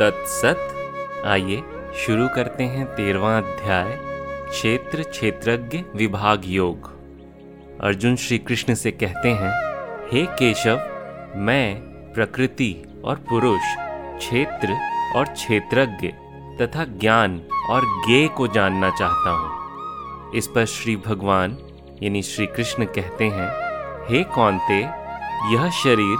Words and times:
तत्सत। 0.00 1.24
आइए 1.26 1.62
शुरू 1.96 2.28
करते 2.28 2.64
हैं 2.64 2.86
तेरवा 2.86 3.38
अध्याय, 3.38 3.98
क्षेत्र 4.50 5.02
क्षेत्रज्ञ 5.02 5.84
विभाग 5.96 6.42
योग। 6.44 6.90
अर्जुन 7.80 8.16
श्री 8.16 8.38
कृष्ण 8.38 8.74
से 8.74 8.90
कहते 8.90 9.28
हैं, 9.28 9.52
हे 10.12 10.26
केशव, 10.26 10.80
मैं 11.36 11.80
प्रकृति 12.12 12.84
और 13.04 13.16
पुरुष, 13.16 13.60
क्षेत्र 14.18 14.76
और 15.16 15.24
क्षेत्रज्ञ 15.24 16.08
तथा 16.60 16.84
ज्ञान 16.84 17.40
और 17.70 17.82
ज्ञेय 18.06 18.28
को 18.28 18.48
जानना 18.48 18.90
चाहता 18.90 19.30
हूँ। 19.30 19.50
इस 20.34 20.46
पर 20.46 20.64
श्री 20.64 20.96
भगवान, 20.96 21.58
यानी 22.02 22.22
श्री 22.22 22.46
कृष्ण 22.46 22.84
कहते 22.84 23.24
हैं, 23.24 23.50
हे 24.08 24.24
कौनते, 24.24 24.80
यह 25.54 25.70
शरीर 25.70 26.16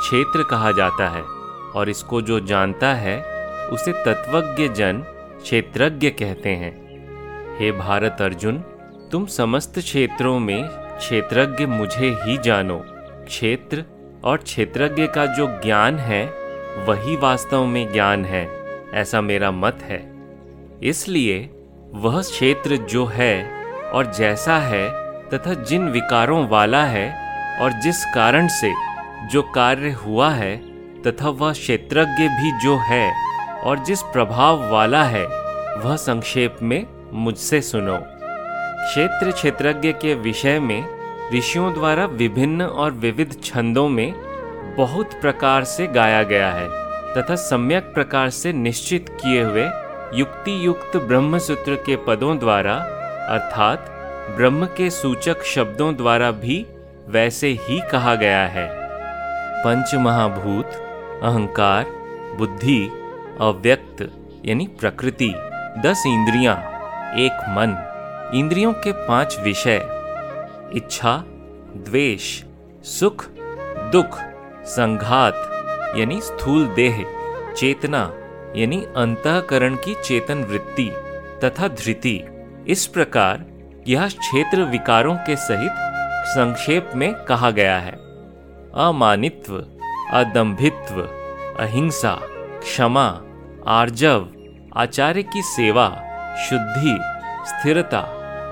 क्षेत्र 0.00 0.42
कहा 0.42 0.72
जाता 0.72 1.08
है। 1.08 1.33
और 1.74 1.88
इसको 1.88 2.22
जो 2.22 2.40
जानता 2.40 2.94
है, 2.94 3.24
उसे 3.68 3.92
तत्वज्ञ 3.92 4.68
जन 4.68 5.04
क्षेत्रज्ञ 5.42 6.10
कहते 6.10 6.48
हैं। 6.48 6.84
हे 7.58 7.72
भारत 7.72 8.16
अर्जुन, 8.20 8.58
तुम 9.12 9.26
समस्त 9.26 9.78
क्षेत्रों 9.78 10.38
में 10.38 10.68
क्षेत्रज्ञ 10.98 11.66
मुझे 11.66 12.16
ही 12.22 12.38
जानो। 12.38 12.84
क्षेत्र 13.26 13.84
और 14.24 14.36
क्षेत्रज्ञ 14.36 15.06
का 15.06 15.26
जो 15.26 15.46
ज्ञान 15.46 15.98
है, 15.98 16.26
वही 16.86 17.16
वास्तव 17.16 17.64
में 17.64 17.92
ज्ञान 17.92 18.24
है, 18.24 18.50
ऐसा 18.94 19.20
मेरा 19.20 19.50
मत 19.50 19.78
है। 19.82 20.12
इसलिए 20.82 21.50
वह 21.94 22.22
क्षेत्र 22.22 22.76
जो 22.76 23.06
है 23.06 23.64
और 23.82 24.12
जैसा 24.12 24.58
है, 24.58 24.90
तथा 25.28 25.54
जिन 25.54 25.88
विकारों 25.88 26.48
वाला 26.48 26.84
है, 26.84 27.24
और 27.60 27.72
जिस 27.72 28.04
कारण 28.04 28.48
से 28.48 28.72
जो 29.32 29.42
कार्य 29.42 29.90
हुआ 29.90 30.30
है 30.30 30.73
तथा 31.06 31.28
वह 31.28 31.52
क्षेत्रज्ञ 31.52 32.28
भी 32.28 32.50
जो 32.64 32.76
है 32.76 33.12
और 33.62 33.78
जिस 33.78 34.02
प्रभाव 34.02 34.70
वाला 34.70 35.02
है, 35.04 35.24
वह 35.78 35.96
संक्षेप 35.96 36.56
में 36.62 36.86
मुझसे 37.12 37.60
सुनो। 37.60 37.98
क्षेत्र 37.98 39.30
क्षेत्रज्ञ 39.30 39.92
के 39.92 40.14
विषय 40.14 40.58
में 40.60 40.84
ऋषियों 41.34 41.72
द्वारा 41.74 42.04
विभिन्न 42.04 42.62
और 42.62 42.90
विविध 42.90 43.36
छंदों 43.44 43.88
में 43.88 44.14
बहुत 44.76 45.12
प्रकार 45.12 45.64
से 45.64 45.86
गाया 45.86 46.22
गया 46.22 46.50
है 46.52 46.68
तथा 47.14 47.34
सम्यक 47.34 47.82
प्रकार 47.94 48.30
से 48.30 48.52
निश्चित 48.52 49.08
किए 49.08 49.42
हुए 49.42 49.68
युक्ति 50.14 50.66
युक्त 50.66 50.96
ब्रह्म 50.96 51.38
सूत्र 51.38 51.74
के 51.74 51.96
पदों 51.96 52.38
द्वारा, 52.38 52.74
अर्थात 53.28 53.86
ब्रह्म 54.36 54.66
के 54.66 54.90
सूचक 54.90 55.42
शब्दों 55.44 55.94
द्वारा 55.96 56.30
भी 56.30 56.66
वैसे 57.08 57.48
ही 57.48 57.80
कहा 57.92 58.14
गया 58.14 58.46
है। 58.46 58.68
पंच 59.64 59.94
महाभूत 59.94 60.80
अहंकार 61.22 61.84
बुद्धि 62.38 62.80
अव्यक्त 63.40 64.02
यानी 64.46 64.66
प्रकृति 64.80 65.32
दस 65.86 66.02
इंद्रियाँ, 66.06 66.56
एक 67.16 67.40
मन 67.48 67.76
इंद्रियों 68.34 68.72
के 68.72 68.92
पाँच 68.92 69.38
विषय 69.40 69.76
इच्छा 70.76 71.16
द्वेष 71.76 72.42
सुख 72.84 73.26
दुख 73.92 74.18
संघात 74.66 75.96
यानी 75.96 76.20
स्थूल 76.20 76.66
देह 76.66 77.04
चेतना 77.56 78.10
यानी 78.56 78.84
अंतकरण 78.96 79.74
की 79.74 79.94
चेतन 79.94 80.44
वृत्ति 80.44 80.90
तथा 81.44 81.68
धृति। 81.68 82.20
इस 82.68 82.86
प्रकार 82.86 83.44
यह 83.88 84.08
क्षेत्र 84.08 84.62
विकारों 84.62 85.14
के 85.16 85.36
सहित 85.36 85.72
संक्षेप 86.26 86.90
में 86.94 87.12
कहा 87.24 87.50
गया 87.50 87.78
है। 87.78 87.92
अमानित्व 88.74 89.64
अदंभित्व 90.12 91.02
अहिंसा, 91.60 92.20
क्षमा, 92.60 93.22
आर्जव, 93.66 94.28
आचार्य 94.76 95.22
की 95.22 95.42
सेवा, 95.42 95.88
शुद्धि, 96.48 96.98
स्थिरता 97.48 98.00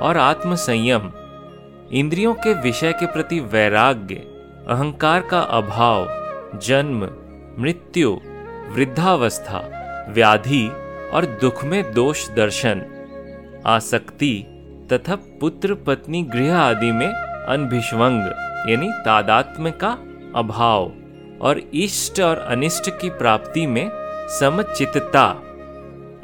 और 0.02 0.16
आत्मसंयम। 0.16 1.12
इंद्रियों 1.92 2.34
के 2.34 2.54
विषय 2.54 2.92
के 2.92 3.06
प्रति 3.06 3.40
वैराग्य, 3.40 4.14
अहंकार 4.68 5.20
का 5.20 5.40
अभाव, 5.40 6.06
जन्म, 6.58 7.08
मृत्यु, 7.58 8.20
वृद्धावस्था, 8.68 9.62
व्याधि 10.08 10.68
और 11.14 11.38
दुख 11.40 11.64
में 11.64 11.92
दोष 11.92 12.30
दर्शन, 12.30 12.82
आसक्ति 13.66 14.46
तथा 14.92 15.14
पुत्र 15.14 15.74
पत्नी 15.74 16.22
गृह 16.22 16.56
आदि 16.56 16.92
में 16.92 17.12
अनभिष्वंग, 17.48 18.22
यानी 18.70 18.90
तादात्म्य 18.92 19.70
का 19.70 19.98
अभाव। 20.36 20.92
और 21.42 21.58
इष्ट 21.74 22.20
और 22.20 22.38
अनिष्ट 22.38 22.90
की 23.00 23.10
प्राप्ति 23.10 23.66
में 23.66 23.90
समचितता। 24.40 25.24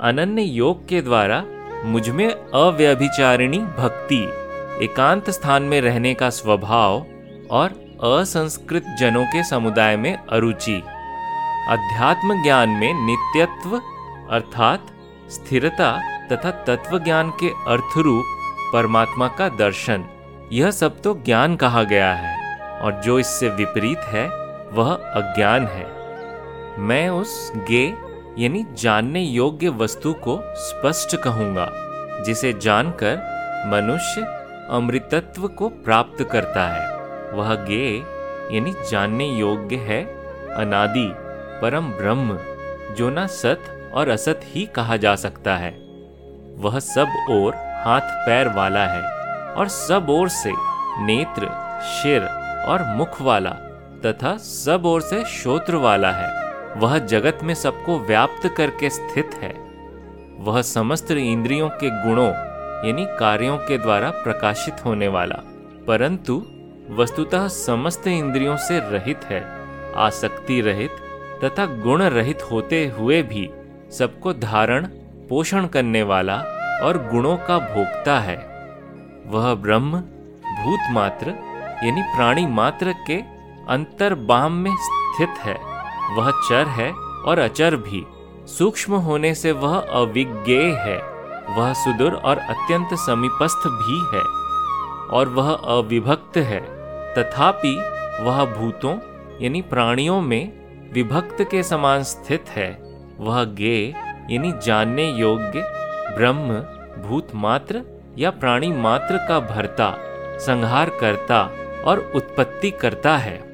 अनन्य 0.00 0.42
योग 0.42 0.88
के 0.88 1.00
द्वारा 1.02 1.44
मुझमें 1.84 2.28
अव्यभिचारिणी 2.28 3.58
भक्ति, 3.58 4.22
एकांत 4.84 5.30
स्थान 5.30 5.62
में 5.62 5.80
रहने 5.80 6.14
का 6.14 6.30
स्वभाव 6.30 7.06
और 7.50 7.68
असंस्कृत 8.04 8.84
जनों 9.00 9.24
के 9.24 9.42
समुदाय 9.44 9.96
में 9.96 10.14
अरुचि। 10.16 10.82
अध्यात्म 11.68 12.42
ज्ञान 12.42 12.68
में 12.68 12.94
नित्यत्व 12.94 13.76
अर्थात 14.30 14.86
स्थिरता 15.30 15.90
तथा 16.32 16.50
तत्व 16.50 16.98
ज्ञान 16.98 17.30
के 17.30 17.48
अर्थरूप 17.48 18.24
परमात्मा 18.72 19.28
का 19.28 19.48
दर्शन। 19.48 20.04
यह 20.52 20.70
सब 20.70 21.00
तो 21.00 21.14
ज्ञान 21.14 21.56
कहा 21.56 21.82
गया 21.82 22.12
है 22.14 22.36
और 22.80 23.00
जो 23.04 23.18
इससे 23.18 23.48
विपरीत 23.48 23.98
है 23.98 24.28
वह 24.72 24.94
अज्ञान 24.94 25.66
है। 25.66 25.86
मैं 26.78 27.08
उस 27.08 27.52
गे, 27.56 27.94
यानी 28.38 28.66
जानने 28.74 29.20
योग्य 29.20 29.68
वस्तु 29.68 30.12
को 30.12 30.40
स्पष्ट 30.54 31.16
कहूँगा, 31.16 31.70
जिसे 32.22 32.52
जानकर 32.52 33.16
मनुष्य 33.66 34.22
अमृतत्व 34.70 35.48
को 35.48 35.68
प्राप्त 35.68 36.22
करता 36.22 36.68
है। 36.68 36.86
वह 37.32 37.54
गे, 37.54 37.96
यानी 38.56 38.74
जानने 38.90 39.28
योग्य 39.28 39.76
है, 39.76 40.04
अनादि, 40.54 41.12
परम 41.62 41.90
ब्रह्म, 41.92 42.38
जो 42.94 43.10
ना 43.10 43.26
सत 43.26 43.90
और 43.94 44.08
असत 44.08 44.40
ही 44.44 44.66
कहा 44.66 44.96
जा 44.96 45.14
सकता 45.16 45.56
है। 45.56 45.70
वह 46.56 46.78
सब 46.78 47.26
ओर 47.30 47.54
हाथ 47.54 48.00
पैर 48.00 48.48
वाला 48.48 48.86
है, 48.86 49.02
और 49.54 49.68
सब 49.68 50.06
ओर 50.10 50.28
से 50.28 50.52
नेत्र 51.00 51.48
शिर 51.82 52.24
और 52.68 52.84
मुख 52.96 53.22
वाला। 53.22 53.56
तथा 54.06 54.36
सब 54.36 54.86
ओर 54.86 55.00
से 55.00 55.24
श्रोत्र 55.24 55.76
वाला 55.76 56.10
है। 56.12 56.36
वह 56.76 56.98
जगत 56.98 57.38
में 57.42 57.54
सबको 57.54 57.98
व्याप्त 57.98 58.48
करके 58.56 58.90
स्थित 58.90 59.34
है। 59.34 59.54
वह 60.38 60.60
समस्त 60.62 61.10
इंद्रियों 61.10 61.68
के 61.68 61.90
गुणों, 62.02 62.28
यानी 62.86 63.04
कार्यों 63.18 63.56
के 63.58 63.78
द्वारा 63.78 64.10
प्रकाशित 64.10 64.84
होने 64.84 65.08
वाला, 65.08 65.42
परंतु 65.86 66.42
वस्तुतः 66.90 67.48
समस्त 67.48 68.06
इंद्रियों 68.06 68.56
से 68.56 68.78
रहित 68.90 69.24
है। 69.24 69.42
आसक्ति 69.96 70.60
रहित 70.60 70.90
तथा 71.44 71.66
गुण 71.82 72.02
रहित 72.02 72.42
होते 72.42 72.86
हुए 72.88 73.22
भी 73.22 73.48
सबको 73.92 74.32
धारण, 74.32 74.86
पोषण 75.28 75.66
करने 75.66 76.02
वाला 76.02 76.36
और 76.82 76.98
गुणों 77.12 77.36
का 77.38 77.58
भोगता 77.58 78.18
है। 78.20 78.36
वह 79.26 79.54
ब्रह्म, 79.54 80.00
भूत 80.62 80.92
मात्र, 80.92 81.34
यानी 81.84 82.02
प्राणी 82.02 82.46
मात्र 82.46 82.94
के 83.06 83.16
अंतर्बाम 83.70 84.52
में 84.52 84.76
स्थित 84.76 85.28
है। 85.28 85.58
वह 86.16 86.30
चर 86.30 86.66
है 86.66 86.92
और 87.26 87.38
अचर 87.38 87.76
भी। 87.76 88.06
सूक्ष्म 88.46 88.94
होने 88.94 89.34
से 89.34 89.52
वह 89.52 89.78
अविज्ञेय 89.78 90.74
है। 90.74 91.18
वह 91.56 91.72
सुदूर 91.72 92.12
और 92.12 92.38
अत्यंत 92.38 92.88
समीपस्थ 92.94 93.66
भी 93.66 94.16
है 94.16 94.24
और 95.18 95.28
वह 95.28 95.54
अविभक्त 95.54 96.36
है। 96.36 96.60
तथापि 97.14 97.76
वह 98.20 98.44
भूतों, 98.44 98.98
यानी 99.40 99.62
प्राणियों 99.62 100.20
में 100.20 100.52
विभक्त 100.92 101.42
के 101.50 101.62
समान 101.62 102.02
स्थित 102.02 102.44
है। 102.48 102.82
वह 103.18 103.44
गे 103.44 103.94
यानी 104.30 104.52
जानने 104.66 105.12
योग्य, 105.12 105.60
ब्रह्म, 106.16 106.54
भूत 107.02 107.28
मात्र 107.34 107.82
या 108.18 108.30
प्राणी 108.30 108.72
मात्र 108.72 109.16
का 109.16 109.40
भरता 109.40 109.94
संहार 110.38 110.90
करता 110.90 111.50
और 111.84 112.12
उत्पत्ति 112.14 112.70
करता 112.70 113.16
है। 113.16 113.47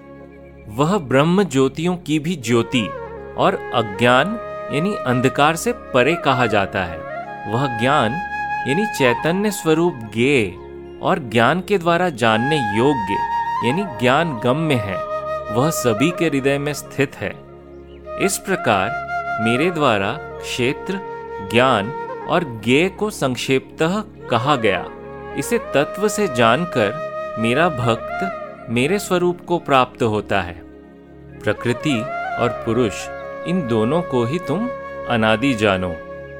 वह 0.68 0.98
ब्रह्म 0.98 1.42
ज्योतियों 1.42 1.96
की 1.96 2.18
भी 2.18 2.36
ज्योति 2.36 2.86
और 3.38 3.54
अज्ञान, 3.54 4.40
यानी 4.72 4.94
अंधकार 4.94 5.56
से 5.56 5.72
परे 5.72 6.14
कहा 6.14 6.46
जाता 6.46 6.84
है। 6.84 6.98
वह 7.52 7.78
ज्ञान, 7.78 8.12
यानी 8.68 8.86
चैतन्य 8.86 9.50
स्वरूप 9.50 9.94
ज्ञे 9.94 10.56
और 11.02 11.18
ज्ञान 11.18 11.60
के 11.60 11.78
द्वारा 11.78 12.08
जानने 12.08 12.56
योग्य, 12.56 13.12
यानी 13.68 13.98
ज्ञान 14.00 14.40
गम्य 14.44 14.74
है। 14.74 14.96
वह 15.54 15.70
सभी 15.70 16.10
के 16.10 16.26
हृदय 16.26 16.58
में 16.58 16.72
स्थित 16.72 17.16
है। 17.16 17.34
इस 18.22 18.38
प्रकार 18.38 18.90
मेरे 19.42 19.70
द्वारा 19.70 20.12
क्षेत्र, 20.12 21.00
ज्ञान 21.52 21.90
और 22.28 22.62
ज्ञे 22.64 22.88
को 22.88 23.10
संक्षेपतः 23.10 24.00
कहा 24.30 24.56
गया। 24.56 24.84
इसे 25.36 25.58
तत्व 25.58 26.08
से 26.08 26.34
जानकर 26.34 27.14
मेरा 27.38 27.68
भक्त 27.68 28.40
मेरे 28.70 28.98
स्वरूप 28.98 29.40
को 29.40 29.58
प्राप्त 29.58 30.02
होता 30.02 30.40
है। 30.42 30.54
प्रकृति 31.42 32.00
और 32.38 32.48
पुरुष, 32.66 33.08
इन 33.46 33.66
दोनों 33.68 34.02
को 34.02 34.24
ही 34.24 34.38
तुम 34.38 34.68
अनादि 35.08 35.54
जानो, 35.54 35.88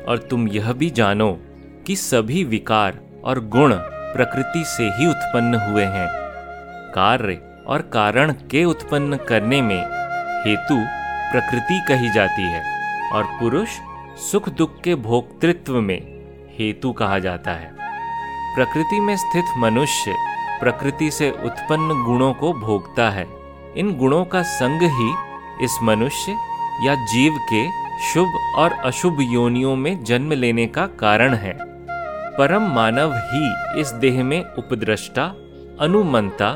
और 0.08 0.18
तुम 0.30 0.48
यह 0.48 0.72
भी 0.72 0.90
जानो 0.90 1.38
कि 1.86 1.96
सभी 1.96 2.44
विकार 2.44 2.98
और 3.24 3.40
गुण 3.40 3.74
प्रकृति 3.88 4.64
से 4.66 4.84
ही 4.84 5.06
उत्पन्न 5.06 5.54
हुए 5.54 5.84
हैं। 5.84 6.08
कार्य 6.94 7.40
और 7.66 7.82
कारण 7.82 8.32
के 8.32 8.64
उत्पन्न 8.64 9.16
करने 9.16 9.62
में 9.62 9.82
हेतु 10.46 10.76
प्रकृति 11.32 11.84
कही 11.88 12.10
जाती 12.10 12.42
है, 12.42 12.62
और 13.12 13.24
पुरुष 13.24 13.68
सुख 14.30 14.48
दुख 14.48 14.80
के 14.80 14.94
भोक्तृत्व 14.94 15.80
में 15.80 16.00
हेतु 16.58 16.92
कहा 16.92 17.18
जाता 17.18 17.50
है। 17.50 17.74
प्रकृति 18.54 19.00
में 19.00 19.16
स्थित 19.16 19.44
मनुष्य 19.58 20.14
प्रकृति 20.64 21.10
से 21.10 21.30
उत्पन्न 21.30 22.04
गुणों 22.04 22.34
को 22.34 22.52
भोगता 22.52 23.10
है। 23.10 23.28
इन 23.76 23.98
गुणों 23.98 24.24
का 24.24 24.42
संग 24.42 24.82
ही 24.82 25.14
इस 25.64 25.78
मनुष्य 25.82 26.32
या 26.82 26.94
जीव 26.94 27.38
के 27.52 27.70
शुभ 28.12 28.54
और 28.56 28.72
अशुभ 28.72 29.18
योनियों 29.20 29.76
में 29.76 30.04
जन्म 30.04 30.32
लेने 30.32 30.66
का 30.66 30.86
कारण 30.86 31.34
है। 31.34 31.58
परम 32.36 32.62
मानव 32.62 33.14
ही 33.14 33.80
इस 33.80 33.88
देह 33.88 34.24
में 34.24 34.44
उपद्रष्टा, 34.44 35.24
अनुमंता, 35.80 36.50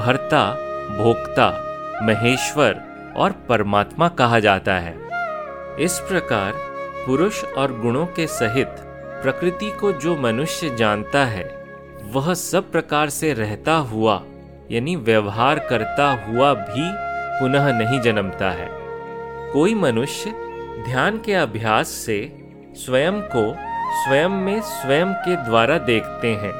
भर्ता, 0.00 0.52
भोक्ता, 1.02 1.48
महेश्वर 2.02 2.80
और 3.16 3.32
परमात्मा 3.32 4.08
कहा 4.08 4.38
जाता 4.38 4.74
है। 4.74 4.96
इस 5.80 5.98
प्रकार 5.98 6.52
पुरुष 7.06 7.44
और 7.44 7.80
गुणों 7.80 8.06
के 8.06 8.26
सहित 8.26 8.68
प्रकृति 9.22 9.70
को 9.70 9.92
जो 9.92 10.16
मनुष्य 10.16 10.76
जानता 10.76 11.24
है 11.24 11.61
वह 12.12 12.34
सब 12.34 12.72
प्रकार 12.72 13.08
से 13.08 13.32
रहता 13.32 13.74
हुआ, 13.74 14.22
यानी 14.70 14.96
व्यवहार 14.96 15.58
करता 15.58 16.10
हुआ 16.10 16.54
भी 16.54 16.90
पुनः 17.40 17.78
नहीं 17.78 18.00
जन्मता 18.00 18.50
है। 18.50 18.68
कोई 19.52 19.74
मनुष्य 19.74 20.30
ध्यान 20.84 21.18
के 21.18 21.34
अभ्यास 21.34 21.88
से 21.88 22.32
स्वयं 22.74 23.20
को 23.20 23.56
स्वयं 24.04 24.28
में 24.28 24.60
स्वयं 24.60 25.14
के 25.14 25.36
द्वारा 25.36 25.78
देखते 25.78 26.28
हैं। 26.28 26.52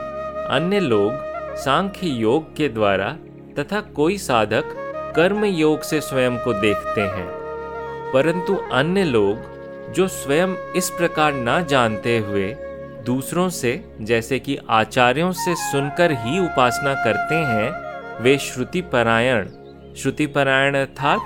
अन्य 0.47 0.81
लोग 0.81 1.13
सांख्य 1.57 2.07
योग 2.07 2.57
के 2.57 2.69
द्वारा 2.69 3.17
तथा 3.59 3.81
कोई 3.81 4.19
साधक 4.19 4.65
कर्म 5.17 5.45
योग 5.45 5.81
से 5.81 6.01
स्वयं 6.01 6.37
को 6.37 6.53
देखते 6.53 7.01
हैं। 7.01 7.29
परंतु 8.13 8.57
अन्य 8.73 9.05
लोग 9.05 9.39
जो 9.93 10.09
स्वयं 10.09 10.49
इस 10.77 10.91
प्रकार 10.91 11.33
ना 11.33 11.61
जानते 11.61 12.19
हुए 12.19 12.57
दूसरों 13.05 13.49
से, 13.49 13.97
जैसे 14.01 14.39
कि 14.39 14.59
आचार्यों 14.71 15.33
से 15.33 15.55
सुनकर 15.55 16.13
ही 16.13 16.39
उपासना 16.39 16.95
करते 16.95 17.35
हैं, 17.35 17.93
वे 18.23 18.39
श्रुति 18.39 18.81
परायण 18.81 19.49
श्रुति 19.97 20.27
परायण 20.27 20.77
अर्थात 20.77 21.21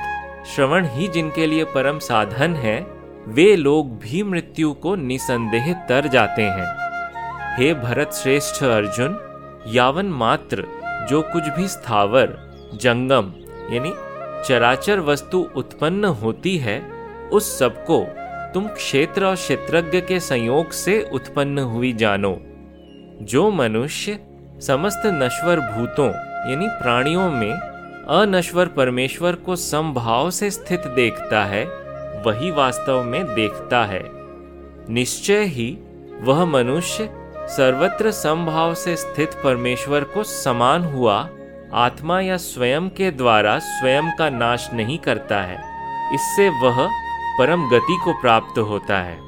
श्रवण 0.46 0.86
ही 0.86 1.08
जिनके 1.08 1.46
लिए 1.46 1.64
परम 1.64 1.98
साधन 1.98 2.54
है, 2.54 2.86
वे 3.28 3.56
लोग 3.56 3.98
भी 3.98 4.22
मृत्यु 4.22 4.72
को 4.72 4.96
निसंदेह 4.96 5.72
तर 5.72 6.06
जाते 6.06 6.42
हैं। 6.42 6.66
हे 7.56 7.74
भरत 7.74 8.12
श्रेष्ठ 8.12 8.62
अर्जुन, 8.64 9.18
यावन 9.66 10.06
मात्र, 10.06 10.64
जो 11.10 11.22
कुछ 11.22 11.42
भी 11.42 11.68
स्थावर, 11.68 12.36
जंगम, 12.74 13.32
यानी 13.74 13.92
चराचर 14.48 15.00
वस्तु 15.00 15.46
उत्पन्न 15.56 16.04
होती 16.04 16.58
है, 16.58 16.80
उस 17.32 17.58
सबको 17.58 18.06
तुम 18.56 18.68
क्षेत्र 18.68 19.24
और 19.24 19.34
क्षेत्रज्ञ 19.34 20.00
के 20.00 20.20
संयोग 20.20 20.70
से 20.70 21.10
उत्पन्न 21.12 21.58
हुई 21.58 21.92
जानो। 21.92 22.38
जो 23.22 23.50
मनुष्य 23.50 24.18
समस्त 24.60 25.02
नश्वर 25.06 25.60
भूतों 25.60 26.06
यानी 26.50 26.68
प्राणियों 26.68 27.30
में 27.30 27.52
अनश्वर 28.22 28.66
परमेश्वर 28.66 29.34
को 29.34 29.56
समभाव 29.56 30.30
से 30.30 30.50
स्थित 30.50 30.86
देखता 30.86 31.44
है, 31.44 31.64
वही 32.22 32.50
वास्तव 32.50 33.02
में 33.02 33.34
देखता 33.34 33.84
है। 33.84 34.02
निश्चय 34.90 35.42
ही 35.44 35.78
वह 36.20 36.44
मनुष्य 36.44 37.10
सर्वत्र 37.38 38.10
समभाव 38.10 38.74
से 38.74 38.96
स्थित 38.96 39.30
परमेश्वर 39.44 40.04
को 40.04 40.22
समान 40.22 40.84
हुआ, 40.84 41.28
आत्मा 41.74 42.20
या 42.20 42.36
स्वयं 42.36 42.88
के 42.88 43.10
द्वारा 43.10 43.58
स्वयं 43.58 44.16
का 44.18 44.30
नाश 44.30 44.70
नहीं 44.72 44.98
करता 44.98 45.42
है। 45.42 45.76
इससे 46.14 46.48
वह 46.48 47.05
परम 47.38 47.68
गति 47.68 47.98
को 48.04 48.12
प्राप्त 48.20 48.58
होता 48.58 48.98
है। 48.98 49.18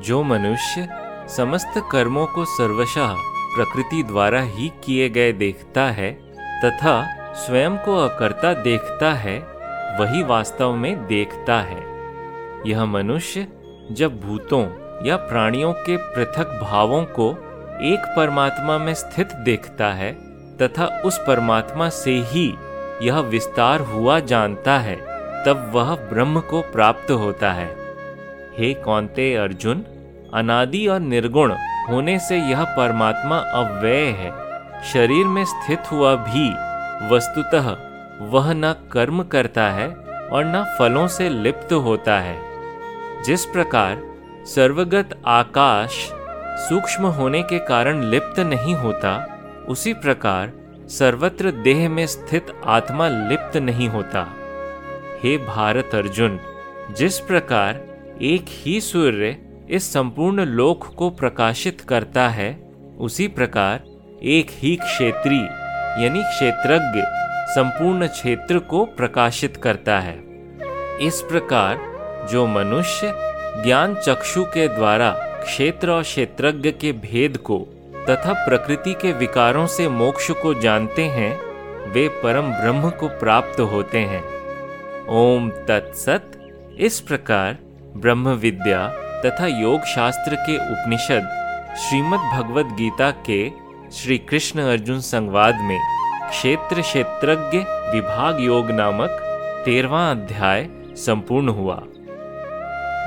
जो 0.00 0.22
मनुष्य 0.22 0.88
समस्त 1.28 1.72
कर्मों 1.92 2.26
को 2.26 2.44
सर्वशः 2.44 3.14
प्रकृति 3.56 4.02
द्वारा 4.02 4.40
ही 4.40 4.72
किए 4.84 5.08
गए 5.08 5.32
देखता 5.32 5.82
है 5.82 6.12
तथा 6.64 7.16
स्वयं 7.34 7.76
को 7.76 7.96
अकर्ता 7.96 8.54
देखता 8.54 9.12
है, 9.12 9.38
वही 10.00 10.22
वास्तव 10.22 10.72
में 10.72 11.06
देखता 11.06 11.60
है। 11.60 11.82
यह 12.66 12.84
मनुष्य 12.84 13.46
जब 13.92 14.20
भूतों 14.20 14.62
या 15.06 15.16
प्राणियों 15.16 15.72
के 15.72 15.96
पृथक 15.96 16.60
भावों 16.62 17.04
को 17.04 17.30
एक 17.82 18.14
परमात्मा 18.16 18.78
में 18.78 18.94
स्थित 18.94 19.32
देखता 19.32 19.92
है 19.92 20.12
तथा 20.56 21.02
उस 21.04 21.18
परमात्मा 21.26 21.88
से 21.88 22.18
ही 22.26 22.54
यह 23.02 23.18
विस्तार 23.18 23.80
हुआ 23.80 24.20
जानता 24.20 24.78
है 24.78 25.15
तब 25.46 25.70
वह 25.74 25.94
ब्रह्म 25.94 26.40
को 26.40 26.62
प्राप्त 26.62 27.10
होता 27.10 27.52
है। 27.52 27.76
हे 28.58 28.74
कौनते 28.74 29.34
अर्जुन, 29.34 29.84
अनादि 30.34 30.86
और 30.86 31.00
निर्गुण, 31.00 31.52
होने 31.88 32.18
से 32.18 32.38
यह 32.38 32.64
परमात्मा 32.64 33.36
अव्यय 33.36 34.04
है। 34.04 34.32
शरीर 34.92 35.26
में 35.26 35.44
स्थित 35.44 35.92
हुआ 35.92 36.14
भी, 36.14 36.50
वस्तुतः, 37.14 37.76
वह 38.20 38.52
न 38.52 38.74
कर्म 38.92 39.22
करता 39.22 39.62
है 39.62 39.88
और 40.28 40.44
न 40.44 40.76
फलों 40.78 41.06
से 41.06 41.28
लिप्त 41.28 41.72
होता 41.72 42.18
है। 42.18 42.36
जिस 43.22 43.44
प्रकार, 43.44 44.02
सर्वगत 44.44 45.20
आकाश, 45.26 45.90
सूक्ष्म 46.58 47.06
होने 47.06 47.42
के 47.42 47.58
कारण 47.58 48.02
लिप्त 48.02 48.40
नहीं 48.40 48.74
होता, 48.74 49.38
उसी 49.68 49.94
प्रकार, 49.94 50.52
सर्वत्र 50.88 51.50
देह 51.50 51.88
में 51.88 52.06
स्थित 52.06 52.46
आत्मा 52.66 53.08
लिप्त 53.08 53.56
नहीं 53.56 53.88
होता। 53.88 54.26
हे 55.26 55.38
भारत 55.38 55.90
अर्जुन, 55.94 56.40
जिस 56.96 57.20
प्रकार 57.20 57.80
एक 58.22 58.44
ही 58.48 58.80
सूर्य 58.80 59.36
इस 59.70 59.92
संपूर्ण 59.92 60.44
लोक 60.44 60.86
को 60.86 61.10
प्रकाशित 61.10 61.80
करता 61.80 62.28
है, 62.28 62.72
उसी 62.98 63.28
प्रकार 63.28 63.80
एक 64.22 64.46
ही 64.50 64.76
क्षेत्री, 64.76 65.38
यानी 66.04 66.22
क्षेत्रज्ञ, 66.22 67.00
संपूर्ण 67.54 68.06
क्षेत्र 68.06 68.58
को 68.58 68.84
प्रकाशित 68.84 69.56
करता 69.56 70.00
है। 70.00 70.24
इस 71.00 71.20
प्रकार 71.20 71.78
जो 72.32 72.46
मनुष्य 72.46 73.14
ज्ञान 73.62 73.94
चक्षु 73.94 74.44
के 74.44 74.68
द्वारा 74.68 75.10
क्षेत्र 75.44 75.90
और 75.90 76.02
क्षेत्रज्ञ 76.02 76.70
के 76.70 76.92
भेद 76.92 77.36
को 77.36 77.58
तथा 78.10 78.32
प्रकृति 78.32 78.94
के 78.94 79.12
विकारों 79.12 79.66
से 79.66 79.88
मोक्ष 79.88 80.30
को 80.30 80.54
जानते 80.54 81.04
हैं, 81.04 81.40
वे 81.90 82.08
परम 82.08 82.52
ब्रह्म 82.52 82.90
को 82.90 83.08
प्राप्त 83.08 83.60
होते 83.60 83.98
हैं। 83.98 84.35
ओम 85.10 85.50
तत्सत 85.50 86.32
इस 86.78 86.98
प्रकार 87.00 87.58
ब्रह्म 87.96 88.28
विद्या 88.28 88.78
तथा 89.24 89.46
योग 89.46 89.84
शास्त्र 89.84 90.36
के 90.36 90.56
उपनिषद 90.56 91.28
श्रीमद् 91.78 92.32
भगवद 92.32 92.74
गीता 92.78 93.10
के 93.30 93.38
श्री 93.92 94.18
कृष्ण 94.18 94.60
अर्जुन 94.60 95.00
संवाद 95.00 95.60
में 95.60 95.78
क्षेत्र 96.30 96.80
क्षेत्रज्ञ 96.80 97.58
विभाग 97.92 98.40
योग 98.40 98.70
नामक 98.70 99.20
तेरवा 99.64 100.10
अध्याय 100.10 100.68
संपूर्ण 100.96 101.48
हुआ। 101.48 101.82